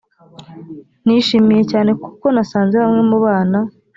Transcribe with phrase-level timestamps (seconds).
[1.05, 3.59] nishimiye cyane kuko nasanze bamwe mu bana